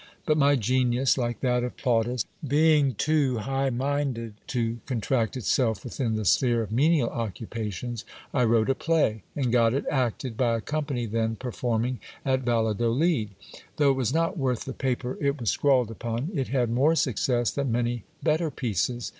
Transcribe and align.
But 0.25 0.35
my 0.35 0.55
genius, 0.55 1.15
like 1.15 1.41
that 1.41 1.63
of 1.63 1.77
Plautus, 1.77 2.25
being 2.47 2.95
too 2.95 3.37
high 3.37 3.69
minded 3.69 4.33
to 4.47 4.79
contract 4.87 5.37
itself 5.37 5.83
within 5.83 6.15
the 6.15 6.25
sphere 6.25 6.63
of 6.63 6.71
menial 6.71 7.09
occupations, 7.09 8.03
I 8.33 8.45
wrote 8.45 8.67
a 8.71 8.73
play 8.73 9.21
and 9.35 9.51
got 9.51 9.75
it 9.75 9.85
acted 9.91 10.37
by 10.37 10.55
a 10.57 10.61
company 10.61 11.05
then 11.05 11.35
performing 11.35 11.99
at 12.25 12.39
Valladolid. 12.39 13.29
Though 13.77 13.91
it 13.91 13.95
was 13.95 14.11
not 14.11 14.39
worth 14.39 14.65
the 14.65 14.73
paper 14.73 15.19
it 15.21 15.39
was 15.39 15.51
scrawled 15.51 15.91
upon, 15.91 16.31
it 16.33 16.47
had 16.47 16.71
more 16.71 16.95
success 16.95 17.51
than 17.51 17.71
many 17.71 18.03
bet 18.23 18.39
ter 18.39 18.49
pieces. 18.49 19.09